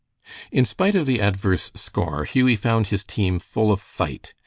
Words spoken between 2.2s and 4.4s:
Hughie found his team full of fight.